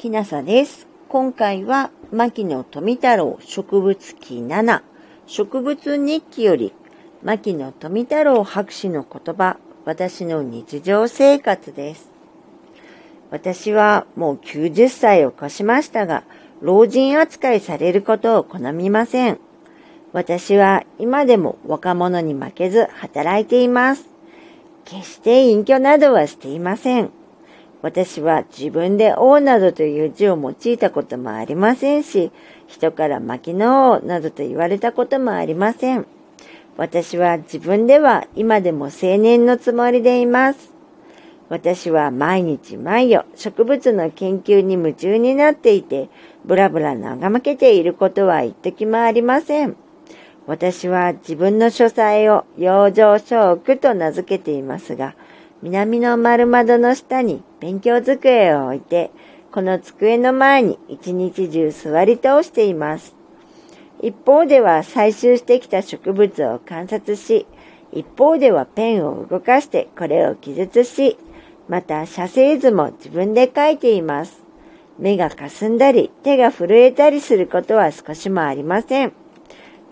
[0.00, 0.88] きなさです。
[1.10, 4.80] 今回は、牧野富太郎植物記7、
[5.26, 6.72] 植物日記より、
[7.22, 12.10] 牧野富太郎博士の言葉、私の日常生活です。
[13.30, 16.24] 私はもう90歳を越しましたが、
[16.62, 19.38] 老人扱いされることを好みません。
[20.14, 24.08] 私は今でも若者に負けず働いています。
[24.86, 27.19] 決して隠居などはしていません。
[27.82, 32.30] 私は自分で王などという字を用いたこともありませんし、
[32.66, 36.06] 人から牧野王などと言われたこともありません。
[36.76, 40.72] 私は自分では今でも青年のつもりでいます。
[41.48, 46.08] 私は毎日毎夜植物の研究に夢中になっていて、
[46.44, 49.76] ブラブラ眺めけていることは一時もありません。
[50.46, 55.14] 私は自分の書斎を養生書屋と名付けていますが、
[55.62, 59.10] 南の丸窓の下に勉強机を置いて、
[59.52, 63.14] この机の前に一日中座り通しています。
[64.00, 67.46] 一方では採集してきた植物を観察し、
[67.92, 71.18] 一方ではペンを動かしてこれを記述し、
[71.68, 74.42] また写生図も自分で描いています。
[74.98, 79.12] 目が霞んだり手が震えたりすることは少しもありません。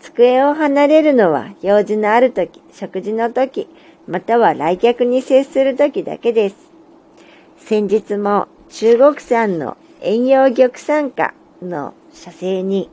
[0.00, 3.68] 机を離れるのは用事のある時、食事の時、
[4.08, 6.56] または来客に接する時だけです。
[7.58, 12.90] 先日も中国産の遠洋玉参加の写生に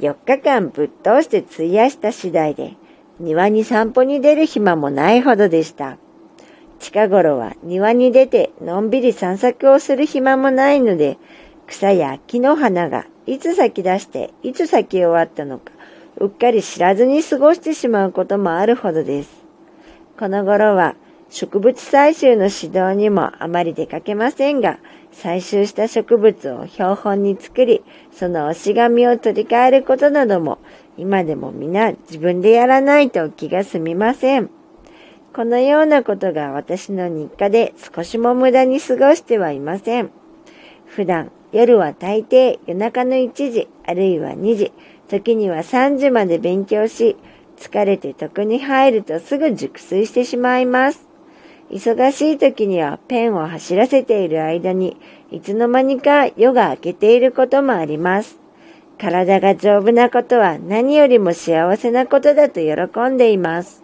[0.00, 2.76] 4日間ぶっ通して費やした次第で
[3.18, 5.96] 庭に散歩に出る暇もないほどでした。
[6.78, 11.18] 近頃は庭に出てのんびり散策をする暇もないので
[11.66, 15.72] 草や木の花がいつ咲き出していつ咲き終わったのか
[16.18, 19.47] うっかり知らずに過ごしてしまうこともあるほどです。
[20.18, 20.96] この頃は
[21.30, 24.80] 植物採集の指導にもあまり出かけませんが、
[25.12, 30.58] 採集した植物を標本に作り、その押し紙を取り替えることなども、
[30.96, 34.50] 今でも皆自分でやらないと気が済みません。
[35.32, 40.10] このようなことが私の日課で少しも無駄に過ごしてはいません。
[40.86, 44.72] 普段、夜は大抵夜中の1時、あるいは2時、
[45.06, 47.16] 時には3時まで勉強し、
[47.60, 51.06] 疲れて床に入るとすぐ熟睡してしまいます。
[51.70, 54.96] 忙しい時にはペンを走らせている間に
[55.30, 58.38] いつの間にか夜が明けていることもあります。
[58.98, 63.82] 体が丈夫なことは何よりも幸せなことだと喜んでいます。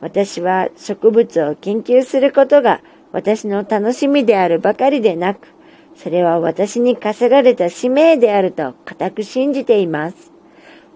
[0.00, 2.80] 私は植物を研究することが
[3.12, 5.48] 私の楽しみであるばかりでなく、
[5.96, 10.32] それは私に課せられた使命であると固く信じています。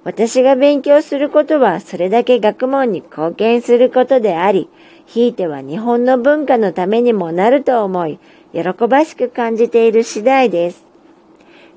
[0.04, 4.69] 私が勉強することはそれだけ学問に貢献することであり、
[5.06, 8.19] ひいては日本の文化のためにもなると思い、
[8.53, 10.84] 喜ばしく感じている次第です。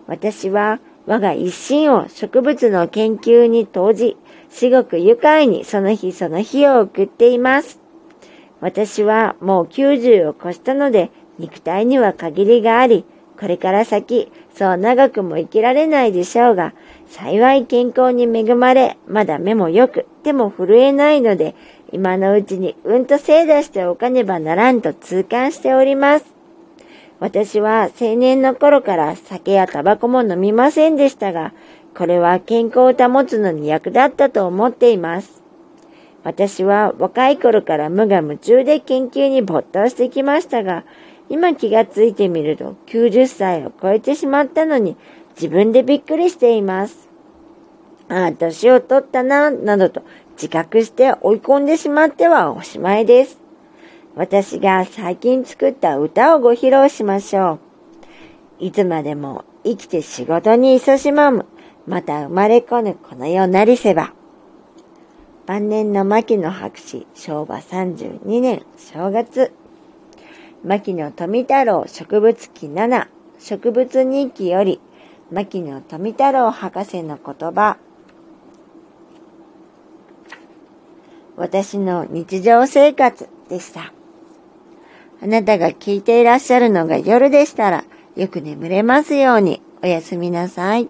[0.07, 4.17] 私は我が一心を植物の研究に投じ、
[4.49, 7.79] 至極愉快にその日その日を送っています。
[8.59, 13.05] 私はもう90を越したので、肉体には限りがあり、
[13.39, 16.73] これから先、そう長くも生きられないでしょうが、
[17.09, 21.55] 幸い健康に恵まれ、まだ目もよく、手も震えないので、
[21.91, 26.25] 今のうちにうんと精出しておかねばならんと痛感しております。
[27.19, 31.53] 私は青年の頃から酒やタバコも飲みませんでしたが、
[31.95, 35.41] これは健康を保つのに役立ったと思っています。
[36.23, 40.83] 私は若い頃から無我夢中で研究に没頭してきましたが、
[41.29, 44.95] 今気がついてみると90歳を超えてしまったのに
[45.37, 47.07] 自分でびっくりしています。
[48.09, 53.39] ああ、年を取ったな、などと自覚して追い込んでしまってはおしまいです。
[54.15, 57.59] 私が最近作った歌をご披露しましょ
[58.59, 58.65] う。
[58.65, 61.45] いつまでも生きて仕事に勤しまむ、
[61.85, 64.13] また生まれこぬこの世なりせば。
[65.45, 69.53] 晩年の牧野博士、昭和32年正月。
[70.63, 73.07] 牧野富太郎植物記7
[73.37, 74.81] 植物日記より
[75.29, 77.77] 牧野富太郎博士の言葉
[81.35, 83.93] 私の日常生活でした。
[85.21, 87.83] あなたが聞いていらっしゃるのが夜でしたら
[88.15, 90.89] よく眠れますようにおやすみなさい。